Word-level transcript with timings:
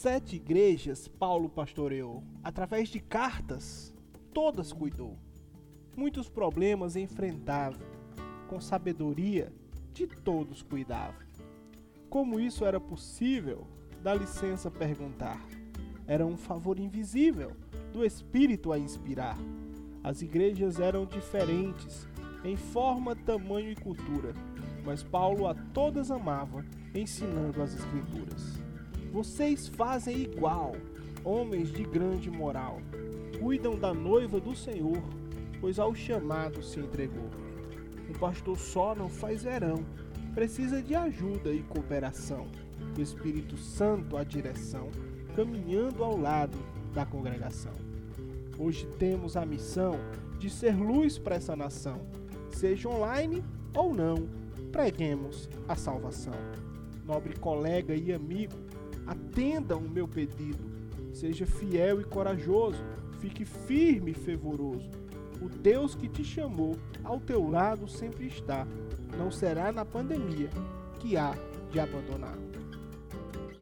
sete 0.00 0.36
igrejas 0.36 1.06
Paulo 1.06 1.46
pastoreou. 1.50 2.24
Através 2.42 2.88
de 2.88 2.98
cartas, 2.98 3.94
todas 4.32 4.72
cuidou. 4.72 5.18
Muitos 5.94 6.26
problemas 6.26 6.96
enfrentava. 6.96 7.84
Com 8.48 8.58
sabedoria, 8.58 9.52
de 9.92 10.06
todos 10.06 10.62
cuidava. 10.62 11.18
Como 12.08 12.40
isso 12.40 12.64
era 12.64 12.80
possível? 12.80 13.66
Dá 14.02 14.14
licença 14.14 14.70
perguntar. 14.70 15.46
Era 16.06 16.24
um 16.24 16.36
favor 16.38 16.78
invisível 16.78 17.52
do 17.92 18.02
Espírito 18.02 18.72
a 18.72 18.78
inspirar. 18.78 19.36
As 20.02 20.22
igrejas 20.22 20.80
eram 20.80 21.04
diferentes 21.04 22.08
em 22.42 22.56
forma, 22.56 23.14
tamanho 23.14 23.70
e 23.70 23.76
cultura, 23.76 24.32
mas 24.82 25.02
Paulo 25.02 25.46
a 25.46 25.54
todas 25.54 26.10
amava, 26.10 26.64
ensinando 26.94 27.60
as 27.60 27.74
Escrituras. 27.74 28.69
Vocês 29.12 29.66
fazem 29.66 30.22
igual, 30.22 30.76
homens 31.24 31.72
de 31.72 31.82
grande 31.82 32.30
moral, 32.30 32.80
cuidam 33.40 33.76
da 33.76 33.92
noiva 33.92 34.38
do 34.38 34.54
Senhor, 34.54 35.02
pois 35.60 35.78
ao 35.78 35.94
chamado 35.94 36.62
se 36.62 36.78
entregou. 36.78 37.28
Um 38.08 38.12
pastor 38.12 38.56
só 38.56 38.94
não 38.94 39.08
faz 39.08 39.42
verão, 39.42 39.84
precisa 40.32 40.80
de 40.80 40.94
ajuda 40.94 41.52
e 41.52 41.62
cooperação. 41.64 42.46
O 42.96 43.00
Espírito 43.00 43.56
Santo 43.56 44.16
a 44.16 44.22
direção, 44.22 44.88
caminhando 45.34 46.04
ao 46.04 46.16
lado 46.16 46.58
da 46.94 47.04
congregação. 47.04 47.72
Hoje 48.58 48.86
temos 48.98 49.36
a 49.36 49.44
missão 49.44 49.98
de 50.38 50.48
ser 50.48 50.76
luz 50.76 51.18
para 51.18 51.36
essa 51.36 51.56
nação, 51.56 52.00
seja 52.50 52.88
online 52.88 53.42
ou 53.74 53.92
não, 53.92 54.28
preguemos 54.70 55.48
a 55.66 55.74
salvação. 55.74 56.34
Nobre 57.04 57.36
colega 57.38 57.94
e 57.94 58.12
amigo, 58.12 58.54
atenda 59.06 59.76
o 59.76 59.88
meu 59.88 60.06
pedido, 60.06 60.64
seja 61.12 61.46
fiel 61.46 62.00
e 62.00 62.04
corajoso, 62.04 62.82
fique 63.20 63.44
firme 63.44 64.12
e 64.12 64.14
fervoroso. 64.14 64.90
O 65.40 65.48
Deus 65.48 65.94
que 65.94 66.08
te 66.08 66.22
chamou 66.22 66.76
ao 67.02 67.18
teu 67.18 67.48
lado 67.48 67.88
sempre 67.88 68.26
está, 68.26 68.66
não 69.16 69.30
será 69.30 69.72
na 69.72 69.84
pandemia 69.84 70.50
que 70.98 71.16
há 71.16 71.34
de 71.70 71.80
abandonar. 71.80 72.36